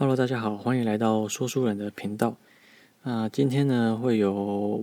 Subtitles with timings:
[0.00, 2.36] Hello，大家好，欢迎来到说书人的频道。
[3.02, 4.32] 那今天呢，会由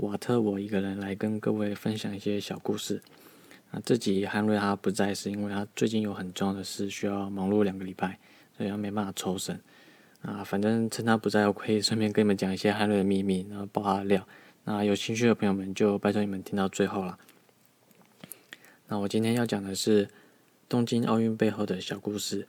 [0.02, 3.02] 瓦特我一个人来跟各位分享一些小故事。
[3.72, 8.20] 啊，这集汉瑞他不在，是因为他最近有很重要的事需要忙碌两个礼拜，
[8.58, 9.58] 所以他没办法抽身。
[10.22, 14.28] 啊，反正趁他不在，我可以顺便跟你们讲一些汉瑞的秘密，然后爆他的料。
[14.66, 17.18] 那有兴趣的朋友们就拜托你们听到最后了。
[18.90, 20.10] 那我今天要讲的是
[20.68, 22.46] 东京奥运背后的小故事。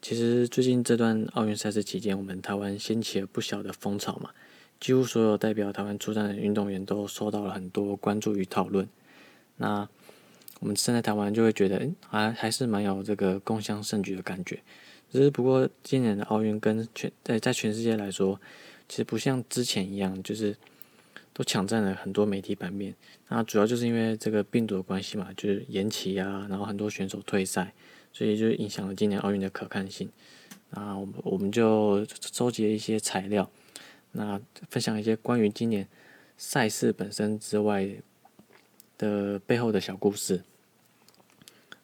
[0.00, 4.30] 其实最近这段奥运赛事期间，我们台湾掀起了不小的风潮嘛，
[4.78, 8.88] 几乎所有代表台湾出战的运动员都受到了很多关注与讨论。
[9.56, 9.88] 那
[10.60, 14.60] 我们身在台湾就会觉得，哎还还是蛮有这个共襄盛举的感觉。
[15.10, 18.40] 只是不过今年的奥运跟全在在全世界来说，
[18.88, 20.56] 其实不像之前一样，就是
[21.32, 22.94] 都抢占了很多媒体版面。
[23.28, 27.74] 那主要就是因为这个病毒的关系嘛，就是延期啊，然后很多选手退赛。
[28.18, 30.10] 所以就影响了今年奥运的可看性。
[30.70, 33.48] 那我们我们就收集了一些材料，
[34.10, 35.86] 那分享一些关于今年
[36.36, 37.88] 赛事本身之外
[38.96, 40.42] 的背后的小故事。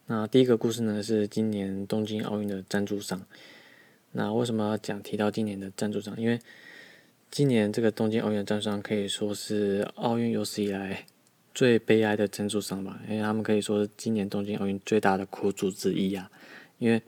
[0.07, 3.25] 那第一个故事呢是今年东京奥运的赞助商。
[4.11, 6.21] 那为什么要讲提到今年的赞助商？
[6.21, 6.41] 因为
[7.31, 11.07] 今年这个东京奥运的赞助商可以说是奥运有史以来。
[11.55, 16.29] 最悲哀的赞助商吧，因为他们可以说是今年东京奥运最大的苦主之一啊。
[16.79, 17.01] 因为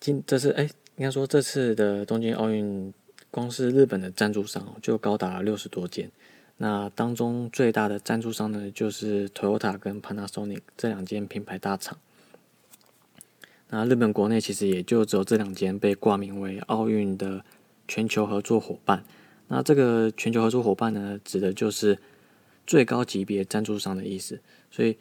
[0.00, 0.64] 今这次哎，
[0.96, 2.92] 应该说这次的东京奥运，
[3.30, 6.10] 光是日本的赞助商就高达六十多间。
[6.56, 11.98] 那当中最大的赞助商呢，就是 Toyota 跟 Panasonic 这两间品牌大厂。
[13.68, 17.44] 那日本国内其实也就只有这两间被挂名为奥运的
[17.86, 19.04] 全球合作伙伴。
[19.48, 21.98] 那这个全球合作伙伴呢，指的就是。
[22.68, 24.38] 最高级别赞助商的意思，
[24.70, 24.98] 所以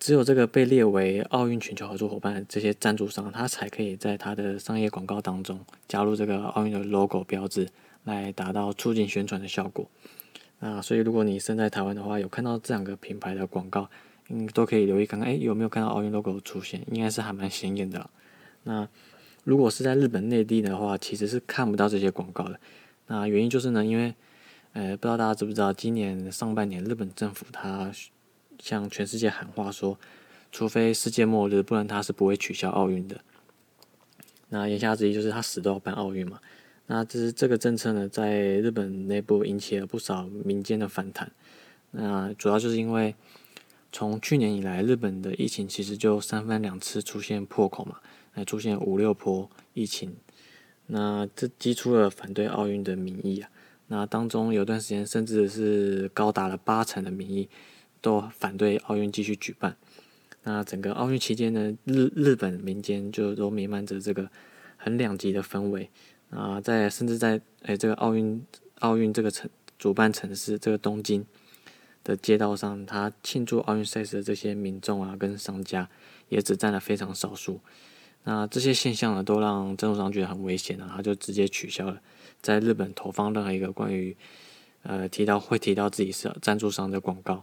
[0.00, 7.68] 只有这个被列为奥运全球合作伙伴的这些赞助商，他才可以在他的商业广告当中加入这个奥运的 logo 标志，
[8.02, 9.88] 来达到促进宣传的效果。
[10.58, 13.88] 那所以如果你身在台湾的话，有看到这两个品牌的广告，
[14.28, 16.82] 嗯，都可以留意看看，哎，有没有看到奥运 logo 出现？
[16.90, 18.10] 应该是还蛮显眼的。
[18.64, 18.88] 那
[19.44, 22.58] 如果是在日本内地的话，其实是看不到这些广告的。
[23.06, 24.14] 那原因就是呢，因为
[24.74, 27.92] 呃，不知道大家知不知道，今年上半年日本政府他
[28.58, 29.96] 向全世界喊话说，
[30.50, 33.20] 除非世界末日，不然他是不会取消奥运的。
[34.48, 36.40] 那言下之意就是他死都要办奥运嘛。
[36.86, 41.30] 那这是这个政策呢，在日本内部引起了不少民间的反弹。
[41.92, 43.14] 那主要就是因为
[43.92, 48.00] 从去年以来，日本的疫情其实就三番两次出现破口嘛，
[48.32, 50.16] 还出现五六波疫情。
[50.88, 53.48] 那这激出了反对奥运的民意啊。
[53.88, 57.48] 那当中有段时间，甚至是高达了八成的民意
[58.00, 59.76] 都反对奥运继续举办。
[60.44, 64.28] 那整个奥运期间呢，日日本民间就都弥漫着这个
[64.76, 65.90] 很两极的氛围
[66.30, 68.44] 啊，在甚至在诶这个奥运
[68.80, 71.24] 奥运这个城主办城市这个东京
[72.02, 75.88] 的街道上，他庆祝奥运赛事的这些民众啊跟商家
[76.28, 77.60] 也只占了非常少数。
[78.24, 82.00] 那这些现象呢，都让赞助商觉得很危险啊，他就直接取消了。
[82.44, 84.14] 在日本投放任何一个关于
[84.82, 87.42] 呃提到会提到自己是赞助商的广告，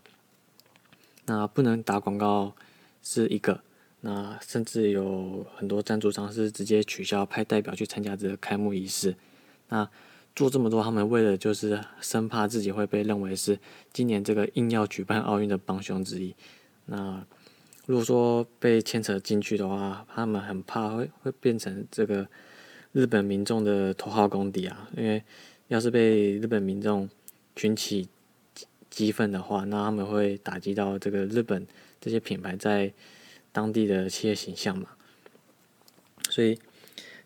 [1.25, 2.53] 那不能打广告
[3.01, 3.63] 是一个，
[4.01, 9.15] 那甚至有很多赞助商是直接取消派代表去参加这个开幕仪式，
[9.69, 9.89] 那
[10.35, 13.57] 做这么多，他们为了就是生怕自己会被认为是
[13.91, 16.35] 今年这个硬要举办奥运的帮凶之一，
[16.85, 17.25] 那
[17.87, 22.27] 如果说被牵扯进去的话，他们很怕会会变成这个。
[22.93, 25.23] 日本民众的头号公敌啊，因为
[25.69, 27.09] 要是被日本民众
[27.55, 28.09] 群起
[28.89, 31.65] 激愤的话，那他们会打击到这个日本
[32.01, 32.91] 这些品牌在
[33.53, 34.89] 当地的企业形象嘛。
[36.29, 36.59] 所以，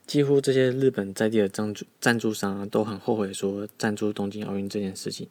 [0.06, 5.28] 几乎这些日本在地的赞助赞助商都很后悔说赞助东京奥运这件事情。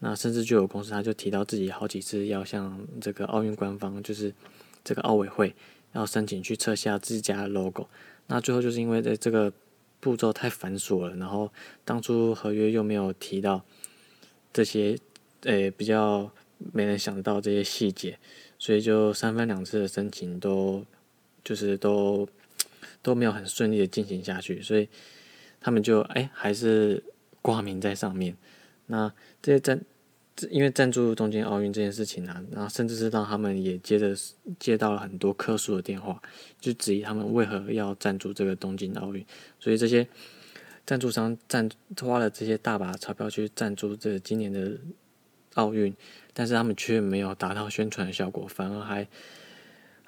[0.00, 4.34] 那甚至就有公司他就提到自己好几次要向这个奥运官方，就是
[4.84, 5.54] 这个奥委会
[5.94, 7.88] 要申请去撤下自家 logo。
[8.26, 9.50] 那最后就是因为在这个。
[10.00, 11.52] 步骤太繁琐了，然后
[11.84, 13.62] 当初合约又没有提到
[14.52, 14.98] 这些，
[15.42, 16.32] 诶，比较
[16.72, 18.18] 没人想到这些细节，
[18.58, 20.84] 所以就三番两次的申请都
[21.44, 22.28] 就是都
[23.02, 24.88] 都没有很顺利的进行下去，所以
[25.60, 27.04] 他们就诶还是
[27.42, 28.36] 挂名在上面。
[28.86, 29.84] 那这些真。
[30.48, 34.14] 因为赞助东京奥运这件事情啊，然后甚至是让他们也接着
[34.58, 36.20] 接到了很多客诉的电话，
[36.60, 39.24] 就质疑他们为何要赞助这个东京奥运。
[39.58, 40.06] 所以这些
[40.86, 41.68] 赞助商赞
[42.00, 44.78] 花了这些大把钞票去赞助这今年的
[45.54, 45.94] 奥运，
[46.32, 49.06] 但是他们却没有达到宣传的效果，反而还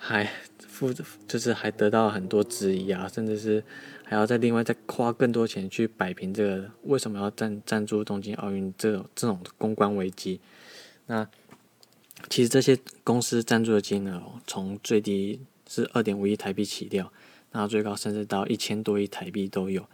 [0.05, 0.29] 还
[0.59, 0.93] 负
[1.29, 3.63] 就是还得到很多质疑啊，甚至是
[4.03, 10.41] 还要再另外再花更多钱去摆平这个为什么要赞赞助东京奥运这种这种公关危机。
[11.07, 11.25] 那
[12.29, 17.13] 其实这些公司赞助的金额从最低是二点五亿台币起掉，
[17.53, 19.87] 那最高甚至到一千多亿台币都有。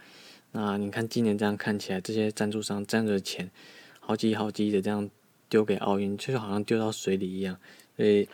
[0.53, 3.51] 那你看今年这样看起来，这些赞助商赞助的钱
[3.99, 5.07] 好几好几亿的这样
[5.47, 7.55] 丢给奥运，就好像丢到水里一样。
[7.95, 8.27] 所以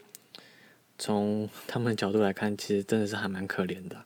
[0.98, 4.04] 从他们的角度来看，其实真的是还蛮可怜的。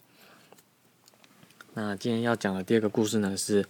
[1.75, 3.65] 那今天要讲的第二个故事呢，是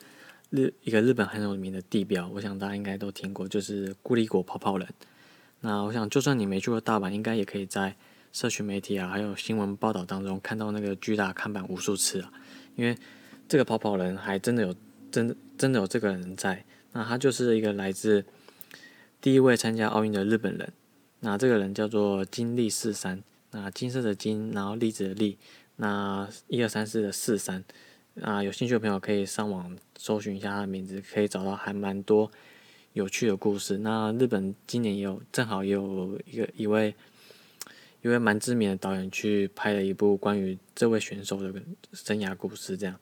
[0.49, 4.87] 日一个日本很有名的地标，我想大家应该都听过，就是孤立果泡泡人。
[5.59, 7.95] 那我想，就算你没去过大阪，应该也可以在
[8.31, 12.31] 社群媒体啊，还有新闻报道当中看到那个巨大看板无数次啊。
[12.77, 12.97] 因为
[13.49, 14.73] 这个跑跑人还真的有
[15.11, 16.63] 真的真的有这个人在，
[16.93, 18.23] 那他就是一个来自
[19.19, 20.71] 第一位参加奥运的日本人。
[21.21, 23.21] 那这个人叫做金立四三，
[23.51, 25.37] 那金色的金，然后粒子的粒，
[25.75, 27.63] 那一二三四的四三。
[28.21, 32.31] 啊，有兴趣的朋友可以上网搜寻一下他的名字，可以找到还蛮多。
[32.93, 33.77] 有趣的故事。
[33.77, 36.93] 那日本今年也有，正好也有一个一位
[38.01, 41.53] 一位蛮知名的导演去拍了一部关于这位选手的
[41.93, 42.75] 生涯故事。
[42.75, 42.99] 这样，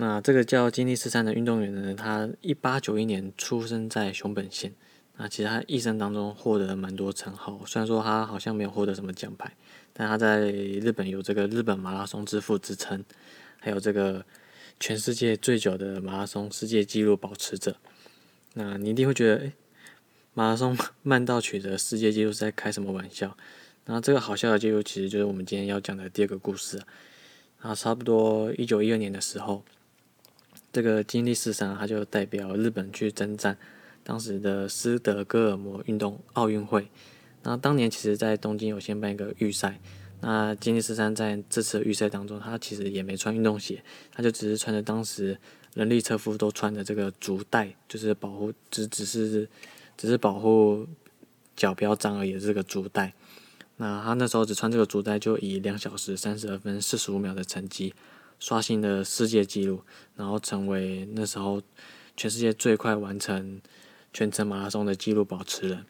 [0.00, 4.72] 那这个叫金立四三的运动员呢，他一八九一年出生在熊本县。
[5.18, 9.54] 那其实他一生当中获得了蛮多称号，虽然说他好像没有获得什么奖牌，
[9.92, 13.04] 但他在日本有这个日本马拉松之父之称，
[13.58, 14.24] 还有这个。
[14.82, 17.76] 全世界最久的马拉松世界纪录保持者，
[18.54, 19.52] 那你一定会觉得，诶，
[20.32, 20.74] 马拉松
[21.04, 23.36] 慢到取得世界纪录是在开什么玩笑？
[23.84, 26.80] 那这个好笑的记录其实就是我们今天要讲的第二个故事。
[27.60, 29.62] 那，差不多一九一二年的时候，
[30.72, 33.56] 这个金立四三他就代表日本去征战
[34.04, 36.88] 当时的斯德哥尔摩运动奥运会。
[37.42, 39.80] 那当年其实在东京有先办一个预赛。
[40.22, 43.82] 那金立十三在这次预赛当中，他其实也没穿运动鞋，
[44.12, 45.38] 他就只是穿着当时
[45.72, 49.48] 人力车夫都穿的这个足带，就是保护只只是
[49.96, 50.86] 只是保护
[51.56, 53.14] 脚不要脏而已这个足带。
[53.78, 57.94] 那他那时候只穿这个足带，就以两小时三十二分四十五秒的成绩
[58.40, 59.82] 刷新了世界纪录，
[60.16, 61.62] 然后成为那时候
[62.16, 63.60] 全世界最快完成
[64.12, 65.84] 全程马拉松的纪录保持人。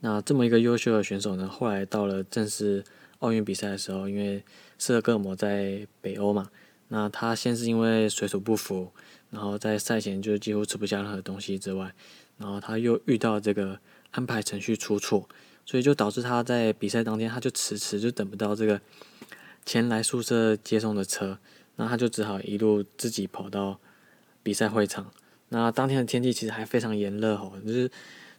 [0.00, 2.82] 那这么一个优秀的选手呢，后来到了正式
[3.18, 4.42] 奥运比赛的时候，因为
[4.78, 6.50] 斯德哥尔摩在北欧嘛，
[6.88, 8.90] 那他先是因为水土不服，
[9.28, 11.94] 然后在赛前就几乎吃不下任何东西之外，
[12.38, 13.78] 然后他又遇到这个
[14.12, 15.28] 安排程序出错，
[15.66, 18.80] 所以就导致他在比赛当天他就迟迟就等不到这个
[19.64, 21.38] 前来宿舍接送的车，
[21.76, 23.78] 那他就只好一路自己跑到
[24.42, 25.12] 比赛会场。
[25.48, 27.90] 那当天的天气其实还非常炎热哦，就是。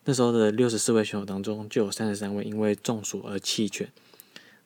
[0.04, 3.88] 那时候的六十四位选手当中，就有三十三位因为中暑而弃权。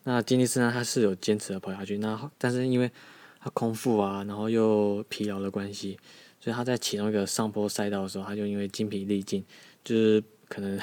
[0.04, 1.98] 那金尼斯呢，他是有坚持的跑下去。
[1.98, 2.90] 那但是因为
[3.38, 5.98] 他空腹啊，然后又疲劳的关系，
[6.40, 9.44] 所以他在启动一个上坡赛道的时候，他就因为精疲力尽，
[9.84, 10.80] 就是可能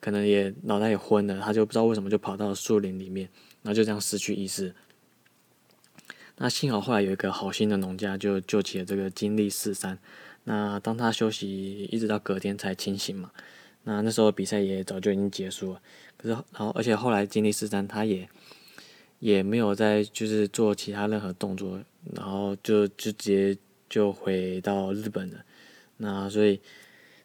[0.00, 3.28] 可能也脑袋也昏了，他就不知道为什么就跑到树林里面，
[3.60, 4.74] 然后就这样失去意识。
[6.36, 9.98] 那幸好后来有一个好心的农家就救起了这个金立四三。
[10.44, 13.30] 那当他休息一直到隔天才清醒嘛。
[13.84, 15.82] 那那时候比赛也早就已经结束了，
[16.16, 18.28] 可是然后而且后来经历四三，他也
[19.18, 21.80] 也没有再就是做其他任何动作，
[22.14, 23.58] 然后就就直接
[23.88, 25.38] 就回到日本了。
[25.96, 26.60] 那所以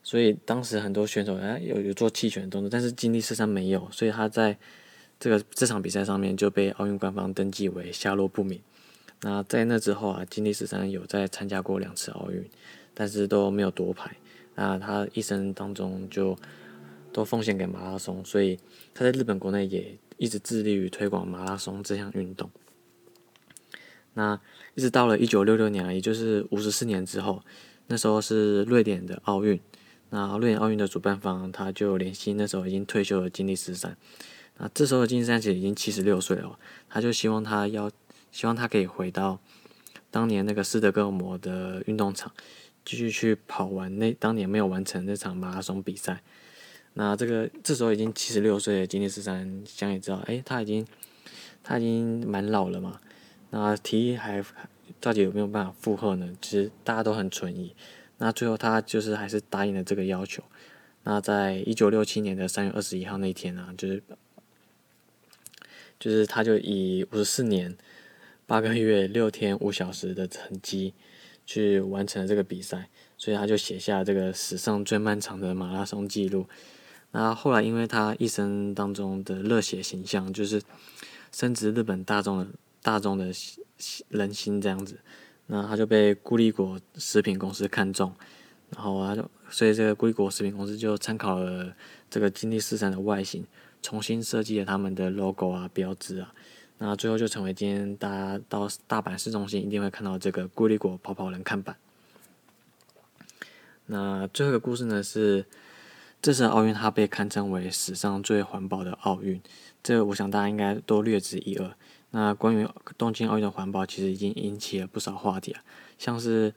[0.02, 4.58] 所以当时很多选手哎有有做弃权动作，但是经历四三没有，所以他在
[5.20, 8.60] 这个这场比赛上面就被奥运官方登记为下落不明。
[9.22, 12.48] 那在那之后啊，经历四三有在参加过两次奥运，
[12.94, 14.16] 但是都没有夺牌。
[14.56, 16.38] 那他一生当中就
[17.12, 18.58] 都奉献给马拉松，所以
[18.94, 22.50] 他在日本国内也一直致力于推广马拉松这项运动。
[24.14, 24.40] 那
[24.74, 27.44] 一直到了一九六六年，也就是五十四年之后，
[27.88, 29.60] 那时候是瑞典的奥运。
[30.10, 33.98] 那瑞典奥运的主办方他就联系那时候已经退休的金立十三。
[34.58, 36.58] 那这时候的金立三其实已经七十六岁了，
[36.90, 37.92] 他就希望他要
[38.32, 39.40] 希望他可以回到
[40.12, 42.32] 当年那个斯德哥尔摩的运动场。
[42.86, 46.24] 继续去跑完那当年没有完成那场马拉松比赛，
[46.94, 50.88] 那这个这时候已经七十六岁的金立十三，想也知道，哎，他已经
[51.62, 53.02] 他已经蛮老了嘛，
[53.50, 54.42] 那提议还
[55.02, 56.34] 到底有没有办法负荷呢？
[56.42, 57.76] 其实大家都很存疑。
[58.20, 60.42] 那最后他就是还是答应了这个要求。
[61.04, 64.02] 那在一九六七年的三月二十一号那天呢，就是
[66.00, 67.78] 就是他就以五十四年
[68.48, 70.96] 八个月六天五小时的成绩。
[71.50, 76.46] 去完成了这个比赛，所以他就写下这个史上最漫长的马拉松记录。
[77.12, 80.62] 那后来，因为他一生当中的热血形象，就是
[81.32, 82.48] 深植日本大众的
[82.82, 83.32] 大众的
[84.10, 85.00] 人心这样子。
[85.46, 88.14] 那他就被固力果食品公司看中，
[88.72, 91.74] 然后他就所以这个固力果食品公司就参考了
[92.10, 93.48] 这个金立四三的外形，
[93.82, 96.34] 重新设计了他们的 logo 啊标志啊，
[96.80, 101.76] 那最后就成为今天大家到大阪市中心一定会看到这个固力果跑跑人看板。
[103.88, 105.46] 那最后一个故事呢是，
[106.22, 109.42] 这次奥运它被堪称为史上最环保的奥运，
[109.82, 111.74] 这我想大家应该都略知一二。
[112.12, 112.68] 那关于
[112.98, 115.64] 东京奥运的环保，其实已经引起了不少话题啊，
[115.98, 116.54] 像是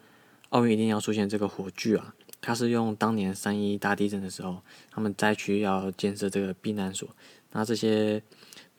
[0.50, 7.08] 奥运一定要出现这个火炬啊，它是用当年三一大地震的时候，他们灾区要建设这个避难所，
[7.52, 8.22] 那这些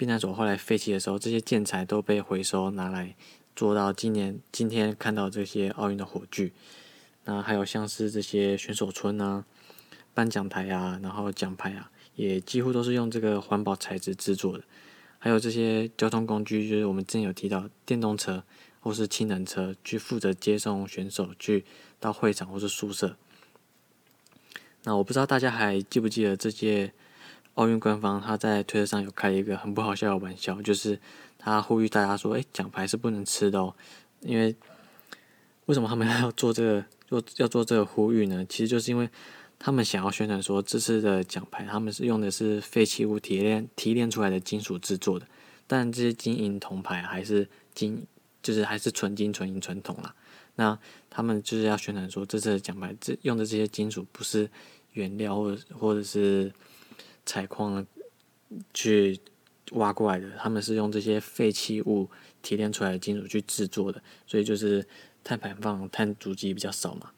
[0.01, 3.15] 避难所后来废弃的时候，这些建材都被回收拿来
[3.55, 6.51] 做到今年今天看到这些奥运的火炬。
[7.25, 9.45] 那还有像是这些选手村啊、
[10.15, 14.63] 颁奖台啊，然后奖牌啊，也几乎都是用这个环保材质制作的。
[15.19, 18.43] 还有这些交通工具，就是我们之前有提到电动车
[18.79, 21.63] 或是氢能车，去负责接送选手去
[21.99, 23.15] 到会场或是宿舍。
[24.81, 26.91] 那我不知道大家还记不记得这些
[27.55, 30.99] 奥运官方他在推特上有开一个很不好笑的玩笑，就是
[31.37, 33.75] 他呼吁大家说：“哎，奖牌是不能吃的哦。”
[34.21, 34.55] 因为
[35.65, 38.45] 为什么他们 要做这个做要做这个呼吁呢？
[38.47, 39.09] 其实就是因为。
[39.63, 45.27] 他们想要宣传说，这次的奖牌他们是用的是废弃物提炼提炼出来的金属制作的，
[45.67, 48.03] 但这些金银铜牌还是金，
[48.41, 50.15] 就是还是纯金、纯银、纯铜啦。
[50.55, 50.75] 那
[51.11, 54.49] 他们就是要宣传说，这次的奖牌这用的这些金属不是
[54.93, 56.51] 原料或者或者是
[57.25, 57.85] 采矿
[58.73, 59.19] 去
[59.71, 62.09] 挖过来的，他们是用这些废弃物
[62.41, 64.85] 提炼出来的金属去制作的，所以就是
[65.23, 67.11] 碳排放、碳足迹比较少嘛。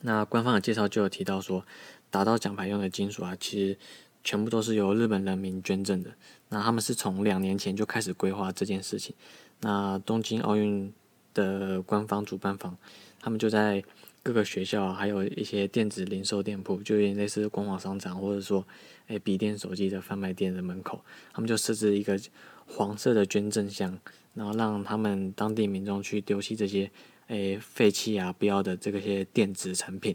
[0.00, 1.64] 那官方的介绍就有提到说，
[2.10, 3.78] 打到奖牌用的金属啊，其实
[4.22, 6.14] 全部都是由日本人民捐赠的。
[6.48, 9.14] 那他们是从两年前就开始规划这件事情。
[9.60, 10.92] 那东京奥运
[11.32, 12.76] 的官方主办方，
[13.20, 13.82] 他们就在
[14.24, 18.66] 各个学校，啊还有一些电子零售店铺，就有点类似光华商场，或者说
[19.06, 22.18] 诶笔电、手机的贩卖店的门口，他们就设置一个
[22.66, 23.96] 黄色的捐赠箱，
[24.32, 26.90] 然后让他们当地民众去丢弃这些。
[27.28, 30.14] 诶，废弃啊，不要的这个些电子产品，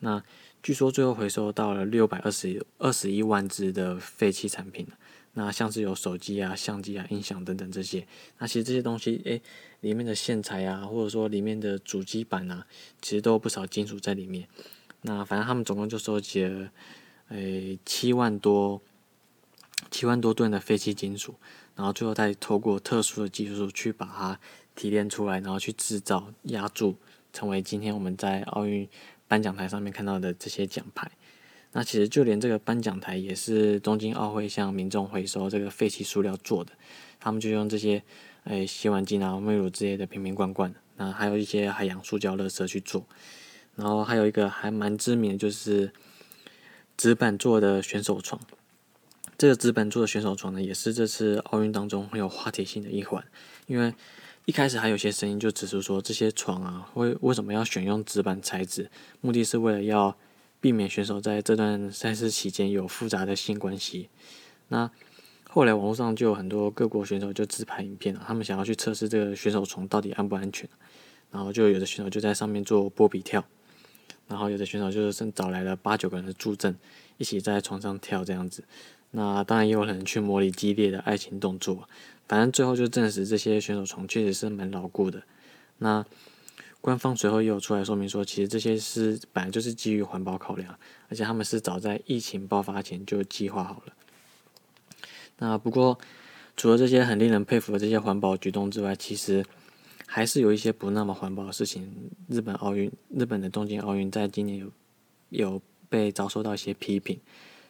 [0.00, 0.20] 那
[0.60, 4.84] 据说最后回收到了六百二十二十一万只的废弃产品
[5.34, 8.06] 那像是有手机啊、相机啊、音响等等这些，
[8.38, 9.40] 那其实这些东西，诶，
[9.80, 12.66] 里面的线材啊，或者说里面的主机板啊，
[13.00, 14.48] 其实都有不少金属在里面。
[15.02, 16.70] 那反正他们总共就收集了，
[17.28, 18.80] 诶，七万多
[19.90, 21.34] 七万多吨的废弃金属，
[21.76, 24.40] 然后最后再透过特殊的技术去把它。
[24.74, 26.96] 提炼出来，然后去制造、压铸，
[27.30, 28.88] 成为今天我们在奥运
[29.28, 31.12] 颁奖台上面看到的这些奖牌。
[31.72, 36.72] 那其实就连这个颁奖台也是东京奥会向民众回收这个废弃塑料做的。
[37.18, 38.02] 他们就用这些
[38.44, 43.06] 诶洗碗巾啊、沐浴乳之类的瓶瓶罐罐，那还有一些海洋塑胶垃圾去做。
[43.76, 45.92] 然后还有一个还蛮知名的就是
[46.96, 48.40] 纸板做的选手床。
[49.38, 53.24] 这个纸板做的选手床呢，也是这次奥运当中很有话题性的一环，
[53.66, 53.94] 因为。
[54.44, 58.90] 一开始还有些声音就指出说，这些床啊，为为什么要选用纸板材质？
[59.20, 60.18] 目的是为了要
[60.62, 64.08] 避免选手在这段赛事期间有复杂的性关系。
[64.68, 64.88] 那
[65.50, 70.70] 后来网络上就有很多各国选手就自拍影片了，他们想要去测试这个选手床到底安不安全。
[71.32, 73.44] 然后就有的选手就在上面做波比跳，
[74.28, 76.78] 然后有的选手就是找来了八九个人的助阵，
[77.16, 78.62] 一起在床上跳这样子。
[79.10, 81.88] 那当然也有人去模拟激烈的爱情动作。
[82.28, 85.22] 反正最后就证实这些选手床确实是蛮牢固的。
[85.78, 86.04] 那
[86.82, 90.76] 官方随后也有出来说明说，其实这些是本来就是基于环保考量，
[91.08, 93.92] 而且他们是早在疫情爆发前就计划好了。
[95.38, 95.96] 那不过
[96.56, 99.44] 除了这些很令人佩服的这些环保举动之外，其实
[100.06, 102.10] 还是有一些不那么环保的事情。
[102.28, 104.70] 日本奥运，日本的东京奥运在今年有
[105.30, 107.20] 有被遭受到一些批评，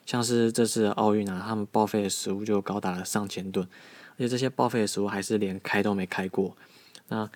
[0.07, 3.69] 像是这次奥运啊，他们报废的食物就高达了上千吨。
[4.14, 6.57] 而且这些报废的食物还是连开都没开过。
[7.09, 7.31] 那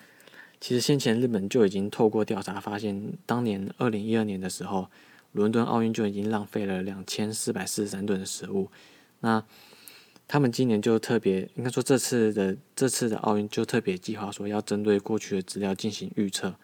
[0.59, 4.89] 其实先前日本就已经透过调查发现，当年二零一二年的时候，
[5.33, 8.69] 伦敦奥运就已经浪费了两千四百四十三吨的食物。
[9.19, 9.43] 那
[10.27, 16.55] 他们今年就特别，应该说这次的这次的奥运就特别计划说要针对过去的资料进行预测，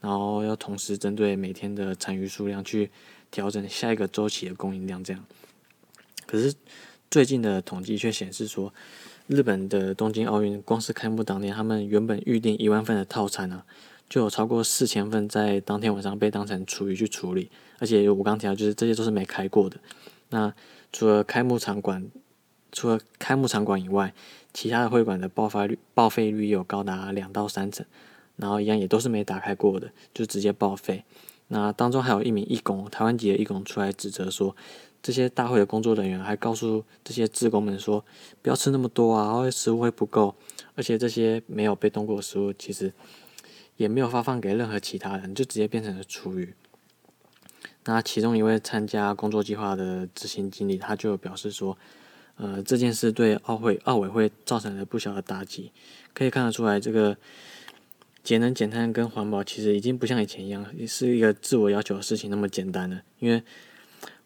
[0.00, 2.90] 然后要同时针对每天的残余数量去
[3.30, 5.02] 调整下一个周期的供应量。
[5.02, 5.24] 这样，
[6.26, 6.54] 可是
[7.10, 8.72] 最近的统计却显示说。
[9.30, 13.64] 日本的东京奥运，光是开幕当天，他们原本预定一万份的套餐啊，
[14.08, 17.48] 就有超过四千份在当天晚上被当成厨余去处理。
[17.78, 19.76] 而且我刚提到，就是这些都是没开过的。
[20.30, 20.52] 那
[20.92, 22.10] 除了开幕场馆
[22.72, 24.12] 除了开幕场馆以外，
[24.52, 27.86] 其他的会馆的报发率报废率有高达两到三成，
[28.34, 31.04] 然后一样也都是没打开过的，就直接报废。
[31.46, 34.56] 那当中还有一名义工，台湾籍的义工出来指责说，
[35.02, 38.04] 这些大会的工作人员还告诉这些职工们说，
[38.42, 40.34] 不要吃那么多啊，会食物会不够，
[40.74, 42.92] 而且这些没有被动过的食物，其实
[43.76, 46.54] 也没有发放给任何其他人，就直接变成了厨余。
[47.84, 51.78] 那其中一位参加工作计划的执行经理，他就表示说，
[52.36, 55.72] 呃，这件事对奥会奥委会造成了不小的打击，
[56.12, 57.16] 可以看得出来这个。
[58.22, 63.00] 节能减碳跟环保其实已经不像以前一样，是一个自我要求的事情那么简单了。
[63.18, 63.42] 因为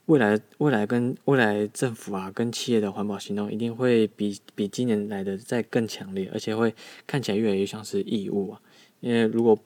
[0.07, 6.75] 未来未来跟未来政府啊跟企业的环保行动一定会比比今年来的再更强烈，而且会
[7.07, 8.61] 看起来越来越像是义务啊。
[9.01, 9.59] 因为如果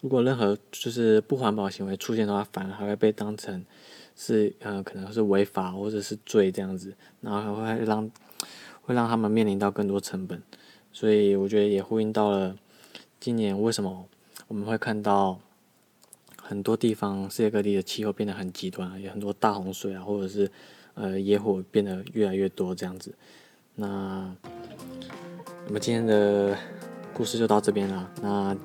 [0.00, 3.64] 如果任何就是不环保行为出现的话，反而还会被当成
[4.16, 8.10] 是呃可能是违法或者是罪这样子，然后还会让
[8.82, 10.42] 会让他们面临到更多成本。
[10.92, 12.56] 所以我觉得也呼应到了。
[13.20, 14.08] 今年为什么
[14.48, 15.38] 我们会看到
[16.42, 20.50] 很多地方世界各地的气候变得很极端，有很多大洪水啊，或者是
[20.94, 23.14] 呃野火变得越来越多这样子？
[23.76, 24.34] 那
[25.66, 26.56] 我们今天的
[27.14, 28.10] 故事就到这边了。
[28.20, 28.56] 那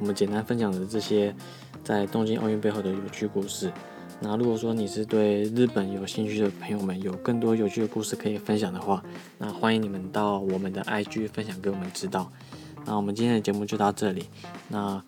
[0.00, 1.34] 我们简单分享的这些
[1.84, 3.70] 在东京奥运背后的有趣故事。
[4.18, 9.04] 那如果说你是对日本有兴趣的朋友们，有更多有趣的故事可以分享的话，
[9.36, 12.32] 那欢迎你们到我们的 IG 分享给我们知道。
[12.86, 14.24] 那我们今天的节目就到这里。
[14.68, 15.02] 那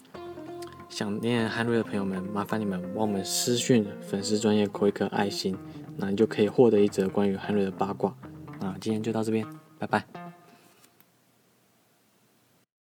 [0.89, 5.57] 想念汉瑞的朋友们，麻烦你们帮我们私讯粉丝专业扣一颗爱心，
[5.97, 8.15] 那你就可以获得一则关于汉瑞的八卦。
[8.61, 9.47] 那今天就到这边，
[9.79, 10.28] 拜拜。